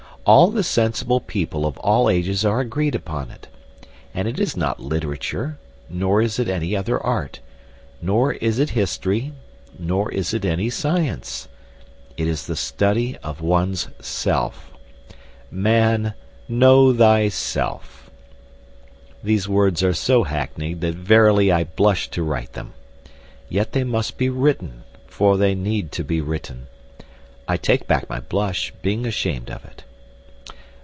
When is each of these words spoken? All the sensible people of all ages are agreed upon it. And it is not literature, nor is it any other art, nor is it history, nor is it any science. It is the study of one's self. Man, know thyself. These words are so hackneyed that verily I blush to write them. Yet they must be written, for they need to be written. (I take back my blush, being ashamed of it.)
All 0.23 0.51
the 0.51 0.61
sensible 0.63 1.19
people 1.19 1.65
of 1.65 1.77
all 1.79 2.07
ages 2.07 2.45
are 2.45 2.59
agreed 2.59 2.93
upon 2.93 3.31
it. 3.31 3.47
And 4.13 4.27
it 4.27 4.39
is 4.39 4.55
not 4.55 4.79
literature, 4.79 5.57
nor 5.89 6.21
is 6.21 6.37
it 6.37 6.47
any 6.47 6.75
other 6.75 6.99
art, 7.01 7.39
nor 8.03 8.33
is 8.33 8.59
it 8.59 8.69
history, 8.69 9.33
nor 9.79 10.11
is 10.11 10.31
it 10.31 10.45
any 10.45 10.69
science. 10.69 11.47
It 12.17 12.27
is 12.27 12.45
the 12.45 12.55
study 12.55 13.17
of 13.23 13.41
one's 13.41 13.87
self. 13.99 14.71
Man, 15.49 16.13
know 16.47 16.93
thyself. 16.93 18.11
These 19.23 19.49
words 19.49 19.81
are 19.81 19.91
so 19.91 20.21
hackneyed 20.21 20.81
that 20.81 20.93
verily 20.93 21.51
I 21.51 21.63
blush 21.63 22.09
to 22.11 22.21
write 22.21 22.53
them. 22.53 22.73
Yet 23.49 23.71
they 23.71 23.83
must 23.83 24.19
be 24.19 24.29
written, 24.29 24.83
for 25.07 25.35
they 25.35 25.55
need 25.55 25.91
to 25.93 26.03
be 26.03 26.21
written. 26.21 26.67
(I 27.47 27.57
take 27.57 27.87
back 27.87 28.07
my 28.07 28.19
blush, 28.19 28.71
being 28.83 29.07
ashamed 29.07 29.49
of 29.49 29.65
it.) 29.65 29.83